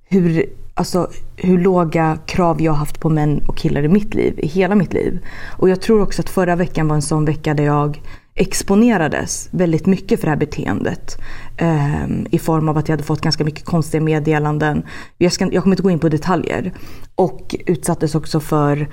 [0.04, 4.48] hur, alltså, hur låga krav jag haft på män och killar i mitt liv, i
[4.48, 5.26] hela mitt liv.
[5.58, 8.02] Och jag tror också att förra veckan var en sån vecka där jag
[8.36, 11.18] exponerades väldigt mycket för det här beteendet.
[11.58, 14.84] Eh, I form av att jag hade fått ganska mycket konstiga meddelanden.
[15.18, 16.74] Jag, ska, jag kommer inte gå in på detaljer.
[17.16, 18.88] Och utsattes också för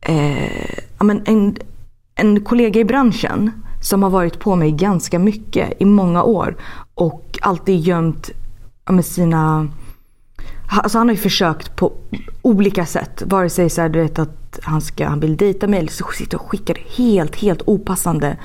[0.00, 1.56] eh, en,
[2.14, 3.50] en kollega i branschen
[3.82, 6.56] som har varit på mig ganska mycket i många år.
[6.94, 8.30] Och alltid gömt
[8.90, 9.68] med sina
[10.66, 11.92] Alltså han har ju försökt på
[12.42, 13.22] olika sätt.
[13.26, 16.04] Vare sig så här, du vet att han, ska, han vill dejta mig eller så
[16.18, 18.36] sitter och skickar helt, helt opassande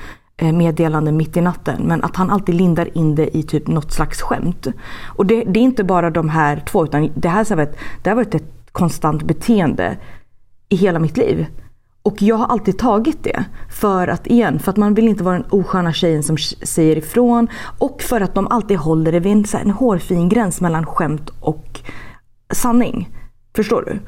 [0.42, 1.82] Eh, meddelanden mitt i natten.
[1.82, 4.66] Men att han alltid lindar in det i typ något slags skämt.
[5.06, 7.68] Och det, det är inte bara de här två utan det här, så här,
[8.04, 9.96] har varit ett konstant beteende
[10.68, 11.46] i hela mitt liv.
[12.02, 13.44] Och jag har alltid tagit det.
[13.70, 17.48] För att igen, för att man vill inte vara den osköna tjejen som säger ifrån.
[17.78, 21.80] Och för att de alltid håller det vid en, en hårfin gräns mellan skämt och
[22.52, 23.08] sanning.
[23.56, 23.98] Förstår du?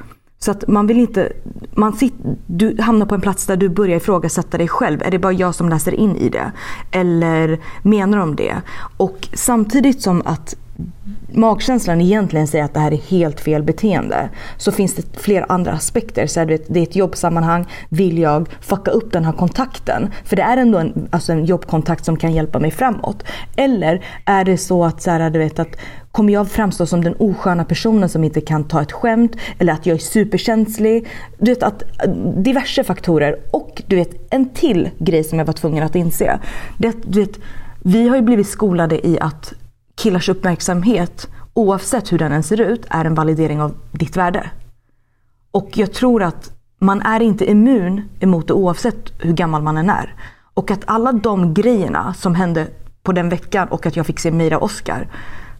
[0.42, 1.32] Så att man vill inte,
[1.72, 2.14] man sit,
[2.46, 5.02] du hamnar på en plats där du börjar ifrågasätta dig själv.
[5.02, 6.52] Är det bara jag som läser in i det?
[6.90, 8.54] Eller menar de det?
[8.96, 10.54] Och samtidigt som att
[11.34, 14.28] magkänslan egentligen säger att det här är helt fel beteende.
[14.56, 16.26] Så finns det flera andra aspekter.
[16.26, 17.66] Så det är ett jobbsammanhang.
[17.88, 20.10] Vill jag fucka upp den här kontakten?
[20.24, 23.24] För det är ändå en, alltså en jobbkontakt som kan hjälpa mig framåt.
[23.56, 25.76] Eller är det så att, så här, du vet, att
[26.12, 29.36] kommer jag framstå som den osköna personen som inte kan ta ett skämt?
[29.58, 31.08] Eller att jag är superkänslig?
[31.38, 33.36] Du vet att eh, diverse faktorer.
[33.50, 36.38] Och du vet en till grej som jag var tvungen att inse.
[36.78, 37.38] Det, du vet,
[37.82, 39.54] vi har ju blivit skolade i att
[40.02, 44.50] killars uppmärksamhet, oavsett hur den än ser ut, är en validering av ditt värde.
[45.50, 49.90] Och jag tror att man är inte immun emot det oavsett hur gammal man än
[49.90, 50.14] är.
[50.54, 52.68] Och att alla de grejerna som hände
[53.02, 55.08] på den veckan och att jag fick se Mira och Oscar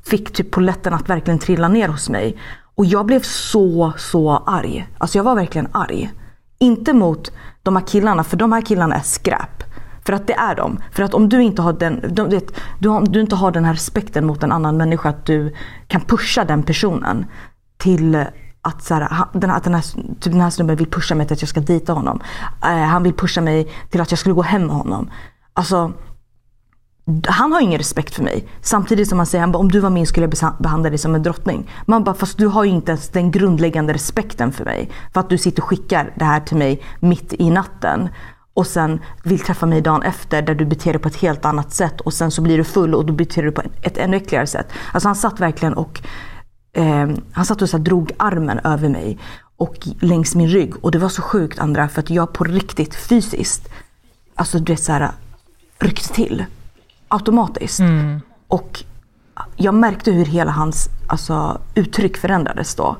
[0.04, 2.36] fick typ poletten att verkligen trilla ner hos mig.
[2.74, 4.88] Och jag blev så, så arg.
[4.98, 6.12] Alltså jag var verkligen arg.
[6.58, 9.62] Inte mot de här killarna, för de här killarna är skräp.
[10.04, 10.78] För att det är de.
[10.90, 13.64] För att om du inte har den, du, vet, du, har, du inte har den
[13.64, 15.54] här respekten mot en annan människa, att du
[15.86, 17.26] kan pusha den personen
[17.78, 18.24] till
[18.62, 19.82] att, så här, den, här, att den, här,
[20.20, 22.20] typ den här snubben vill pusha mig till att jag ska dejta honom.
[22.62, 25.10] Eh, han vill pusha mig till att jag skulle gå hem med honom.
[25.52, 25.92] Alltså,
[27.26, 28.48] han har ingen respekt för mig.
[28.60, 31.14] Samtidigt som han säger han bara, om du var min skulle jag behandla dig som
[31.14, 31.70] en drottning.
[31.86, 34.90] Man bara, fast du har ju inte ens den grundläggande respekten för mig.
[35.12, 38.08] För att du sitter och skickar det här till mig mitt i natten.
[38.54, 41.72] Och sen vill träffa mig dagen efter där du beter dig på ett helt annat
[41.72, 42.00] sätt.
[42.00, 44.46] Och sen så blir du full och då beter du dig på ett, ännu äckligare
[44.46, 44.66] sätt.
[44.92, 46.00] Alltså han satt verkligen och
[46.72, 49.18] eh, han satt och så drog armen över mig.
[49.56, 50.84] Och längs min rygg.
[50.84, 53.68] Och det var så sjukt Andra, för att jag på riktigt fysiskt,
[54.34, 55.10] alltså du vet så här,
[55.78, 56.44] ryckte till
[57.08, 57.80] automatiskt.
[58.48, 58.84] Och
[59.56, 62.96] jag märkte hur hela hans alltså, uttryck förändrades då.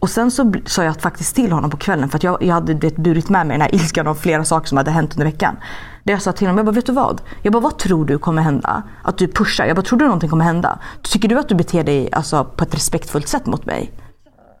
[0.00, 2.74] Och sen så sa jag faktiskt till honom på kvällen för att jag, jag hade
[2.74, 5.56] det, burit med mig den här ilskan av flera saker som hade hänt under veckan.
[6.04, 7.20] Där jag sa till honom, jag bara, vet du vad?
[7.42, 8.82] Jag bara, vad tror du kommer hända?
[9.02, 9.66] Att du pushar?
[9.66, 10.78] Jag bara, tror du någonting kommer hända?
[11.02, 13.92] Tycker du att du beter dig alltså, på ett respektfullt sätt mot mig?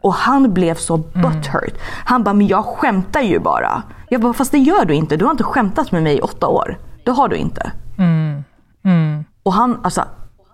[0.02, 1.74] Och han blev så butthurt.
[2.04, 3.82] Han bara, men jag skämtar ju bara.
[4.08, 5.16] Jag bara, fast det gör du inte.
[5.16, 6.78] Du har inte skämtat med mig i åtta år.
[7.04, 7.72] Det har du inte.
[9.42, 10.04] Och han, alltså,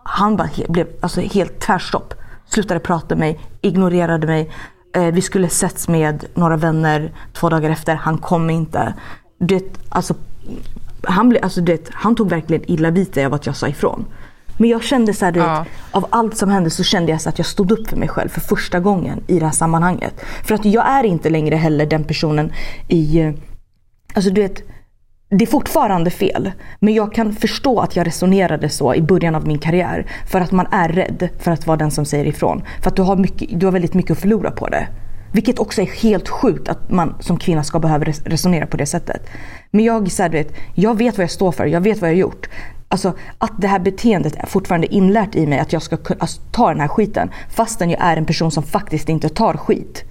[0.03, 2.15] han bara blev alltså, helt tvärstopp.
[2.47, 4.51] Slutade prata med mig, ignorerade mig.
[4.95, 7.95] Eh, vi skulle setts med några vänner två dagar efter.
[7.95, 8.95] Han kom inte.
[9.39, 10.15] Det, alltså,
[11.03, 14.05] han, blev, alltså, det, han tog verkligen illa vid sig av att jag sa ifrån.
[14.59, 15.59] Men jag kände så här, Ja.
[15.59, 18.09] vet, av allt som hände så kände jag så att jag stod upp för mig
[18.09, 20.15] själv för första gången i det här sammanhanget.
[20.45, 22.53] För att jag är inte längre heller den personen
[22.89, 23.33] i, eh,
[24.15, 24.63] alltså du vet,
[25.39, 26.53] det är fortfarande fel.
[26.81, 30.07] Men jag kan förstå att jag resonerade så i början av min karriär.
[30.27, 32.63] För att man är rädd för att vara den som säger ifrån.
[32.83, 34.87] För att du har, mycket, du har väldigt mycket att förlora på det.
[35.33, 39.31] Vilket också är helt sjukt att man som kvinna ska behöva resonera på det sättet.
[39.71, 42.11] Men jag, så här, du vet, jag vet vad jag står för, jag vet vad
[42.11, 42.49] jag har gjort.
[42.89, 46.43] Alltså att det här beteendet är fortfarande inlärt i mig att jag ska kunna alltså,
[46.51, 47.31] ta den här skiten.
[47.51, 50.05] Fastän jag är en person som faktiskt inte tar skit.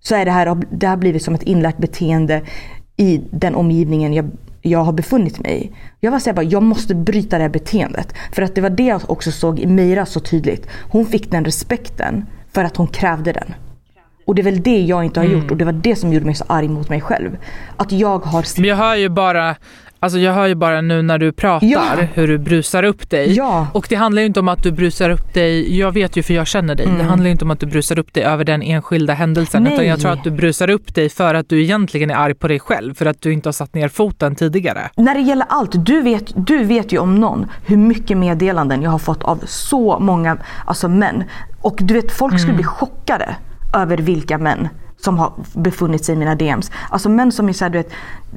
[0.00, 2.42] Så är det här, det här blivit som ett inlärt beteende
[2.96, 4.30] i den omgivningen jag,
[4.62, 5.72] jag har befunnit mig i.
[6.00, 8.14] Jag var så här bara, jag måste bryta det här beteendet.
[8.32, 10.66] För att det var det jag också såg i Meira så tydligt.
[10.90, 13.54] Hon fick den respekten för att hon krävde den.
[14.26, 16.26] Och det är väl det jag inte har gjort och det var det som gjorde
[16.26, 17.36] mig så arg mot mig själv.
[17.76, 18.60] Att jag har...
[18.60, 19.56] Men jag hör ju bara,
[20.06, 21.82] alltså jag hör ju bara nu när du pratar Ja.
[22.14, 23.32] hur du brusar upp dig.
[23.32, 23.66] Ja.
[23.72, 26.34] Och det handlar ju inte om att du brusar upp dig, jag vet ju för
[26.34, 28.62] jag känner dig, det handlar ju inte om att du brusar upp dig över den
[28.62, 29.72] enskilda händelsen Nej.
[29.74, 32.48] utan jag tror att du brusar upp dig för att du egentligen är arg på
[32.48, 34.90] dig själv för att du inte har satt ner foten tidigare.
[34.96, 38.90] När det gäller allt, du vet, du vet ju om någon hur mycket meddelanden jag
[38.90, 41.24] har fått av så många alltså män.
[41.60, 43.36] Och du vet, folk skulle bli chockade
[43.74, 46.70] över vilka män som har befunnit sig i mina DMs.
[46.90, 47.90] Alltså män som är såhär, du vet,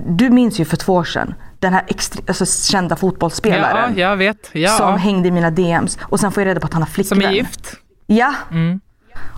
[0.07, 3.93] du minns ju för två år sedan den här extre- alltså, kända fotbollsspelaren.
[3.97, 4.49] Ja, jag vet.
[4.53, 4.69] Ja.
[4.69, 7.21] Som hängde i mina DMs och sen får jag reda på att han har flickvän.
[7.21, 7.75] Som är gift.
[8.07, 8.33] Ja.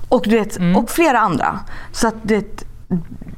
[0.09, 1.59] Och, du vet, och flera andra.
[1.91, 2.65] Så att det,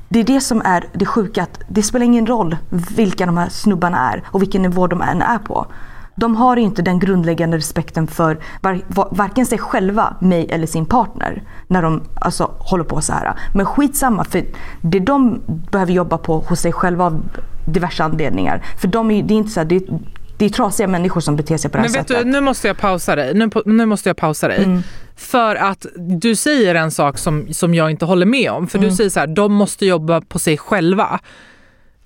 [0.10, 1.44] det är det som är det sjuka.
[1.44, 5.22] Att det spelar ingen roll vilka de här snubbarna är och vilken nivå de än
[5.22, 5.68] är på.
[6.16, 10.86] De har inte den grundläggande respekten för var, var, varken sig själva, mig eller sin
[10.86, 11.44] partner.
[11.68, 13.34] När de alltså, håller på så här.
[13.54, 14.44] Men skitsamma, för
[14.82, 15.42] det de
[15.72, 17.20] behöver jobba på hos sig själva
[17.66, 18.64] diverse anledningar.
[18.82, 20.00] För de är, det är inte så här, det, är-
[20.38, 22.26] det är trasiga människor som beter sig på det här Men vet sättet.
[22.26, 23.34] du, nu måste jag pausa dig.
[23.34, 24.64] Nu, nu måste jag pausa dig.
[24.64, 24.82] Mm.
[25.16, 28.68] För att du säger en sak som, som jag inte håller med om.
[28.68, 28.90] För Mm.
[28.90, 31.20] du säger så här, de måste jobba på sig själva.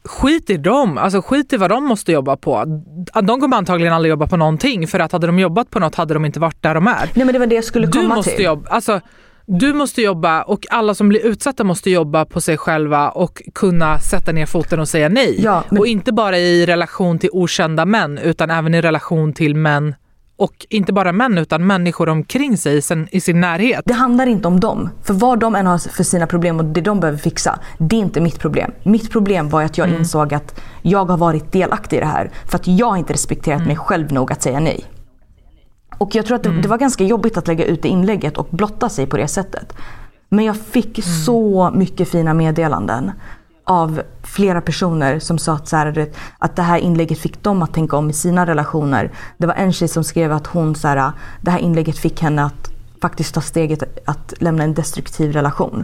[0.05, 2.63] Skit i dem, alltså skit i vad de måste jobba på.
[3.23, 6.13] De kommer antagligen aldrig jobba på någonting för att hade de jobbat på något hade
[6.13, 7.09] de inte varit där de är.
[7.13, 8.45] Nej men det var det jag skulle Du komma måste till.
[8.45, 9.01] jobba, alltså,
[9.49, 13.99] du måste jobba och alla som blir utsatta måste jobba på sig själva och kunna
[13.99, 15.41] sätta ner foten och säga nej.
[15.43, 19.55] Ja, men- Och inte bara i relation till okända män utan även i relation till
[19.55, 19.95] män
[20.39, 23.81] och inte bara män utan människor omkring sig i sin, i sin närhet.
[23.85, 24.89] Det handlar inte om dem.
[25.03, 27.99] För vad de än har för sina problem och det de behöver fixa, det är
[27.99, 28.71] inte mitt problem.
[28.83, 32.31] Mitt problem var att jag insåg att jag har varit delaktig i det här.
[32.45, 34.85] För att jag inte respekterat mig själv nog att säga nej.
[35.97, 38.47] Och jag tror att det, det var ganska jobbigt att lägga ut det inlägget och
[38.51, 39.73] blotta sig på det sättet.
[40.29, 43.11] Men jag fick så mycket fina meddelanden
[43.63, 47.73] av flera personer som sa att, så här, att det här inlägget fick dem att
[47.73, 49.11] tänka om i sina relationer.
[49.37, 52.43] Det var en tjej som skrev att hon, så här, det här inlägget fick henne
[52.43, 55.83] att faktiskt ta steget att lämna en destruktiv relation.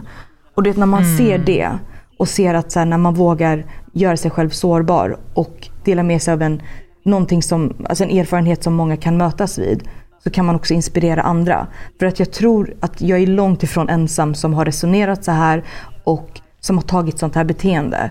[0.54, 1.70] Och du vet, när man ser det
[2.18, 6.22] och ser att så här, när man vågar göra sig själv sårbar och dela med
[6.22, 6.62] sig av en,
[7.04, 9.88] någonting som, alltså en erfarenhet som många kan mötas vid
[10.24, 11.66] så kan man också inspirera andra.
[11.98, 15.64] För att jag tror att jag är långt ifrån ensam som har resonerat så här
[16.04, 18.10] och som har tagit sånt här beteende.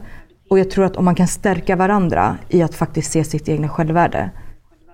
[0.49, 3.69] Och jag tror att om man kan stärka varandra i att faktiskt se sitt egna
[3.69, 4.29] självvärde.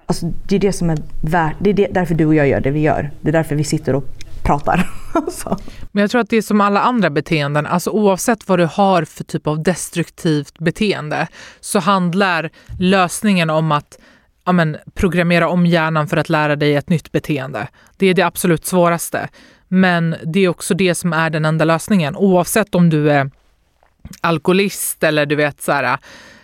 [0.05, 2.61] Alltså det är det som är värt, det är det, därför du och jag gör
[2.61, 3.11] det vi gör.
[3.21, 4.05] Det är därför vi sitter och
[4.43, 4.89] pratar.
[5.13, 5.57] Alltså.
[5.91, 9.03] Men jag tror att det är som alla andra beteenden, alltså oavsett vad du har
[9.03, 11.27] för typ av destruktivt beteende
[11.59, 13.97] så handlar lösningen om att
[14.49, 17.67] ja, men, programmera om hjärnan för att lära dig ett nytt beteende.
[17.97, 19.27] Det är det absolut svåraste.
[19.67, 22.15] Men det är också det som är den enda lösningen.
[22.15, 23.31] Oavsett om du är
[24.21, 25.97] alkoholist eller du vet så här,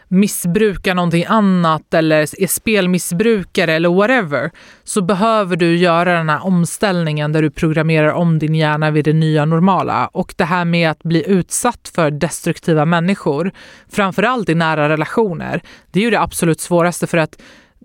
[0.08, 4.52] missbrukar någonting annat eller är spelmissbrukare eller whatever
[4.84, 9.14] så behöver du göra den här omställningen där du programmerar om din hjärna vid det
[9.14, 10.08] nya normala.
[10.08, 13.52] Och det här med att bli utsatt för destruktiva människor,
[13.90, 17.38] framförallt i nära relationer, det är ju det absolut svåraste för att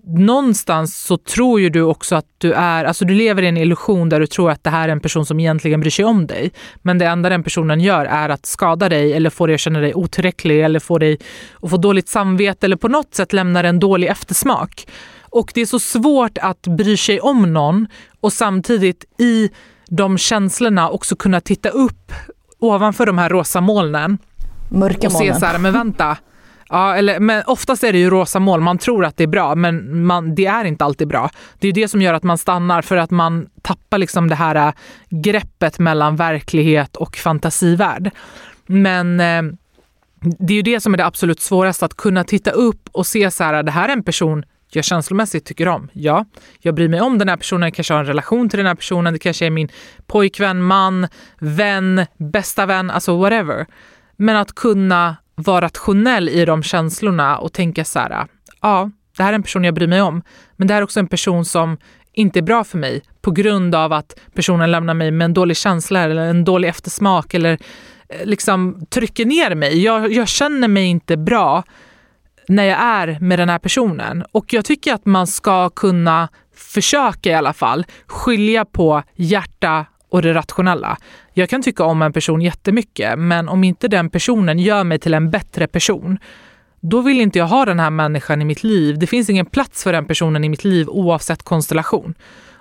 [0.04, 4.08] någonstans så tror ju du också att du är, alltså du lever i en illusion
[4.08, 6.50] där du tror att det här är en person som egentligen bryr sig om dig.
[6.82, 9.80] Men det enda den personen gör är att skada dig eller få dig att känna
[9.80, 11.18] dig otillräcklig eller få dig
[11.62, 14.86] att få dåligt samvete eller på något sätt lämnar en dålig eftersmak.
[15.30, 17.86] Och det är så svårt att bry sig om någon
[18.20, 19.50] och samtidigt i
[19.90, 22.12] de känslorna också kunna titta upp
[22.58, 24.18] ovanför de här rosa molnen
[24.68, 25.40] Mörka och se molnen.
[25.40, 26.16] så här, men vänta.
[26.70, 28.60] Ja, eller, men oftast är det ju rosa mål.
[28.60, 31.30] Man tror att det är bra, men man, det är inte alltid bra.
[31.58, 34.54] Det är det som gör att man stannar, för att man tappar liksom det här
[34.54, 34.72] äh,
[35.08, 38.10] greppet mellan verklighet och fantasivärld.
[38.66, 39.42] Men eh,
[40.38, 43.30] det är ju det som är det absolut svåraste, att kunna titta upp och se
[43.30, 45.88] så här, äh, det här är en person jag känslomässigt tycker om.
[45.92, 46.24] Ja,
[46.58, 48.74] jag bryr mig om den här personen, jag kanske har en relation till den här
[48.74, 49.68] personen, det kanske är min
[50.06, 53.66] pojkvän, man, vän, bästa vän, alltså whatever.
[54.16, 58.26] Men att kunna vara rationell i de känslorna och tänka så här,
[58.62, 60.22] ja, det här är en person jag bryr mig om,
[60.56, 61.78] men det här är också en person som
[62.12, 65.56] inte är bra för mig på grund av att personen lämnar mig med en dålig
[65.56, 67.58] känsla eller en dålig eftersmak eller
[68.08, 69.82] eh, liksom trycker ner mig.
[69.82, 71.64] Jag, jag känner mig inte bra
[72.48, 74.24] när jag är med den här personen.
[74.32, 80.22] Och jag tycker att man ska kunna försöka i alla fall skilja på hjärta och
[80.22, 80.96] det rationella.
[81.32, 85.14] Jag kan tycka om en person jättemycket, men om inte den personen gör mig till
[85.14, 86.18] en bättre person,
[86.80, 88.98] då vill inte jag ha den här människan i mitt liv.
[88.98, 92.14] Det finns ingen plats för den personen i mitt liv oavsett konstellation.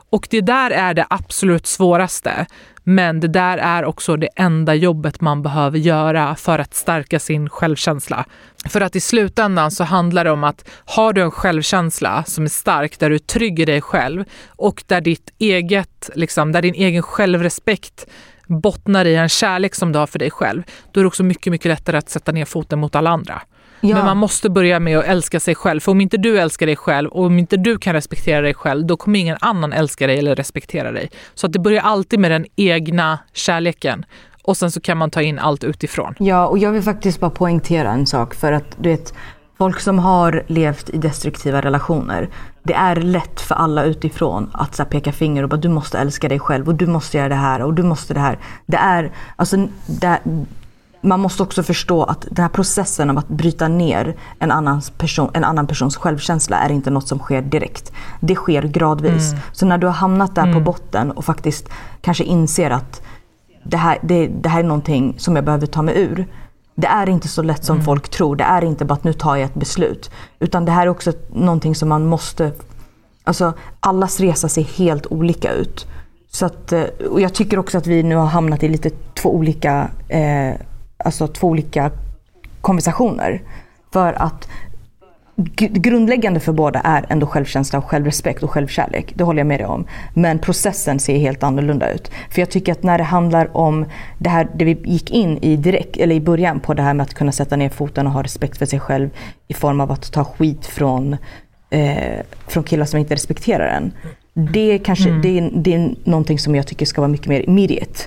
[0.09, 2.45] Och det där är det absolut svåraste.
[2.89, 7.49] Men det där är också det enda jobbet man behöver göra för att stärka sin
[7.49, 8.25] självkänsla.
[8.69, 12.49] För att i slutändan så handlar det om att har du en självkänsla som är
[12.49, 16.73] stark, där du är trygg i dig själv och där, ditt eget, liksom, där din
[16.73, 18.05] egen självrespekt
[18.47, 21.51] bottnar i en kärlek som du har för dig själv, då är det också mycket,
[21.51, 23.41] mycket lättare att sätta ner foten mot alla andra.
[23.81, 23.95] Ja.
[23.95, 25.79] Men man måste börja med att älska sig själv.
[25.79, 28.85] För om inte du älskar dig själv och om inte du kan respektera dig själv,
[28.85, 31.09] då kommer ingen annan älska dig eller respektera dig.
[31.33, 34.05] Så att det börjar alltid med den egna kärleken.
[34.43, 36.15] Och sen så kan man ta in allt utifrån.
[36.17, 38.35] Ja, och jag vill faktiskt bara poängtera en sak.
[38.35, 39.13] För att du vet,
[39.57, 42.29] folk som har levt i destruktiva relationer,
[42.63, 46.29] det är lätt för alla utifrån att så peka finger och bara du måste älska
[46.29, 48.39] dig själv och du måste göra det här och du måste det här.
[48.65, 50.19] Det är, alltså, det,
[51.01, 55.29] man måste också förstå att den här processen av att bryta ner en, annans person,
[55.33, 57.91] en annan persons självkänsla är inte något som sker direkt.
[58.19, 59.31] Det sker gradvis.
[59.31, 59.43] Mm.
[59.51, 60.53] Så när du har hamnat där mm.
[60.53, 61.69] på botten och faktiskt
[62.01, 63.01] kanske inser att
[63.63, 66.27] det här, det, det här är någonting som jag behöver ta mig ur.
[66.75, 67.85] Det är inte så lätt som mm.
[67.85, 68.35] folk tror.
[68.35, 70.11] Det är inte bara att nu tar jag ett beslut.
[70.39, 72.51] Utan det här är också någonting som man måste...
[73.23, 75.87] Alltså allas resa ser helt olika ut.
[76.31, 79.35] Så att, eh, och jag tycker också att vi nu har hamnat i lite två
[79.35, 80.53] olika eh,
[81.03, 81.91] alltså två olika
[82.61, 83.41] konversationer.
[83.93, 84.47] För att
[85.57, 89.13] grundläggande för båda är ändå självkänsla, och självrespekt och självkärlek.
[89.15, 89.85] Det håller jag med dig om.
[90.13, 92.11] Men processen ser helt annorlunda ut.
[92.29, 93.85] För jag tycker att när det handlar om
[94.17, 97.03] det här det vi gick in i direkt, eller i början på det här med
[97.03, 99.09] att kunna sätta ner foten och ha respekt för sig själv
[99.47, 101.17] i form av att ta skit från,
[101.69, 103.91] eh, från killar som inte respekterar en.
[104.33, 105.21] Det, kanske, mm.
[105.21, 107.99] det, är, det är någonting som jag tycker ska vara mycket mer immediate.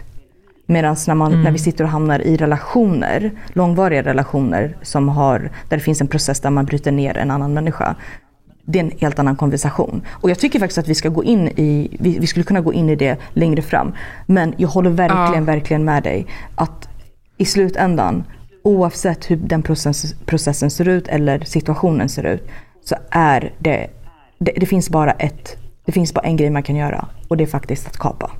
[0.73, 1.45] Medan när, man, mm.
[1.45, 6.09] när vi sitter och hamnar i relationer, långvariga relationer som har, där det finns en
[6.09, 7.95] process där man bryter ner en annan människa.
[8.65, 10.03] Det är en helt annan konversation.
[10.11, 12.73] Och jag tycker faktiskt att vi ska gå in i, vi, vi skulle kunna gå
[12.73, 13.93] in i det längre fram.
[14.27, 15.53] Men jag håller verkligen, ja.
[15.53, 16.27] verkligen med dig.
[16.55, 16.89] Att
[17.37, 18.25] i slutändan,
[18.63, 22.49] oavsett hur den process, processen ser ut eller situationen ser ut,
[22.85, 23.87] så är det,
[24.39, 27.09] det, det finns bara ett, det finns bara en grej man kan göra.
[27.29, 28.31] Och det är faktiskt att kapa.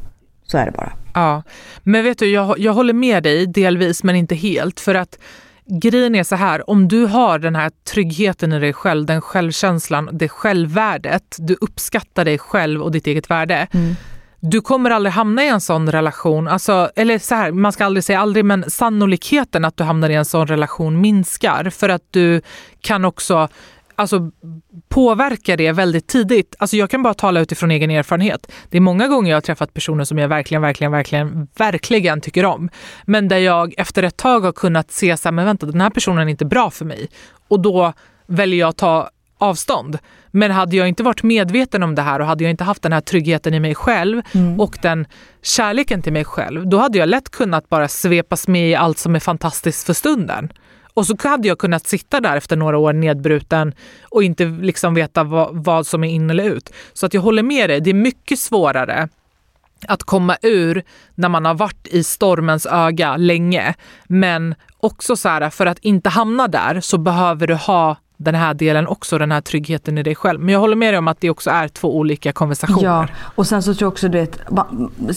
[0.53, 0.93] Så är det bara.
[1.15, 1.43] Ja,
[1.83, 4.81] men vet du, jag, jag håller med dig delvis men inte helt.
[4.81, 5.19] För att
[5.67, 10.09] grejen är så här, om du har den här tryggheten i dig själv, den självkänslan,
[10.13, 13.67] det självvärdet, du uppskattar dig själv och ditt eget värde.
[13.73, 13.95] Mm.
[14.41, 18.05] Du kommer aldrig hamna i en sån relation, alltså, eller så här, man ska aldrig
[18.05, 22.43] säga aldrig, men sannolikheten att du hamnar i en sån relation minskar för att du
[22.81, 23.49] kan också
[23.97, 24.31] alltså,
[24.89, 26.55] påverkar det väldigt tidigt.
[26.59, 28.53] Alltså jag kan bara tala utifrån egen erfarenhet.
[28.69, 32.45] Det är många gånger jag har träffat personer som jag verkligen, verkligen, verkligen, verkligen tycker
[32.45, 32.71] om.
[33.05, 35.91] Men där jag efter ett tag har kunnat se så här, men vänta, den här
[35.91, 37.09] personen är inte bra för mig.
[37.49, 37.93] Och då
[38.27, 39.11] väljer jag att ta
[39.43, 39.99] avstånd.
[40.31, 42.93] Men hade jag inte varit medveten om det här och hade jag inte haft den
[42.93, 44.61] här tryggheten i mig själv mm.
[44.61, 45.07] och den
[45.43, 49.15] kärleken till mig själv, då hade jag lätt kunnat bara svepas med i allt som
[49.15, 50.53] är fantastiskt för stunden.
[50.95, 55.25] Och så hade jag kunnat sitta där efter några år nedbruten och inte liksom veta
[55.25, 56.73] vad, vad som är in eller ut.
[56.93, 59.09] Så att jag håller med dig, det är mycket svårare
[59.87, 60.83] att komma ur
[61.15, 63.75] när man har varit i stormens öga länge.
[64.05, 68.55] Men också så här, för att inte hamna där så behöver du ha den här
[68.55, 70.41] delen också, den här tryggheten i dig själv.
[70.41, 72.85] Men jag håller med dig om att det också är två olika konversationer.
[72.85, 74.51] Ja, och sen så tror jag också du vet,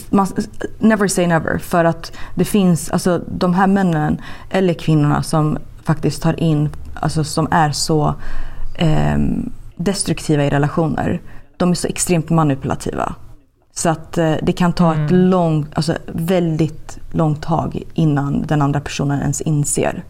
[0.09, 0.34] man,
[0.79, 1.57] never say never.
[1.57, 7.23] För att det finns, alltså de här männen eller kvinnorna som faktiskt tar in, alltså
[7.23, 8.15] som är så
[8.75, 9.17] eh,
[9.75, 11.21] destruktiva i relationer.
[11.57, 13.15] De är så extremt manipulativa.
[13.73, 15.05] Så att eh, det kan ta mm.
[15.05, 20.03] ett långt, alltså väldigt långt tag innan den andra personen ens inser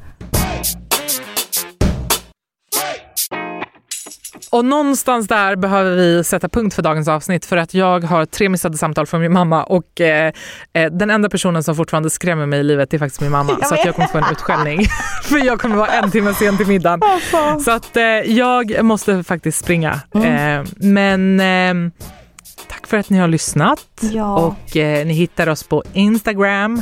[4.56, 8.50] Och någonstans där behöver vi sätta punkt för dagens avsnitt för att jag har tre
[8.50, 10.32] missade samtal från min mamma och eh,
[10.74, 13.58] eh, den enda personen som fortfarande skrämmer mig i livet är faktiskt min mamma.
[13.64, 14.86] så att jag kommer få en utskällning
[15.24, 17.02] för jag kommer vara en timme sen till middagen.
[17.66, 20.02] Så att eh, jag måste faktiskt springa.
[20.16, 20.60] Mm.
[20.60, 21.92] Eh, men eh,
[22.70, 24.36] tack för att ni har lyssnat Ja.
[24.36, 26.82] och eh, ni hittar oss på Instagram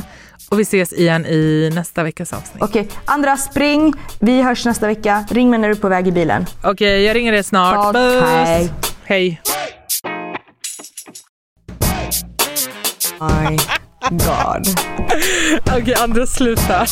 [0.54, 2.62] och vi ses igen i nästa veckas avsnitt.
[2.62, 3.92] Okej, andra spring.
[4.20, 5.24] Vi hörs nästa vecka.
[5.30, 6.46] Ring mig när du är på väg i bilen.
[6.62, 7.74] Okej, jag ringer dig snart.
[7.74, 8.22] Tack, Puss!
[8.24, 8.70] hej.
[9.04, 9.40] Hej.
[13.20, 13.56] My
[14.10, 14.66] God.
[15.76, 16.86] Okej, andra sluta.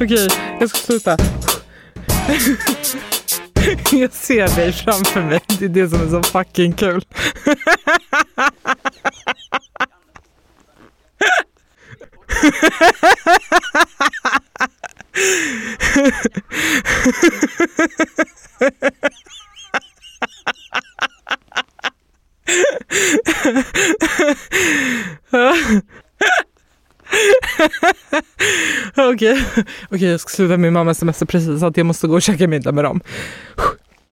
[0.00, 0.28] Okej,
[0.60, 1.16] jag ska sluta.
[3.92, 5.40] Jag ser dig framför mig.
[5.58, 7.04] Det är det som är så fucking kul.
[28.96, 29.44] Okej,
[29.90, 30.56] Okej, jag ska sluta.
[30.56, 33.00] Min mamma sms precis att jag måste gå och käka middag med dem.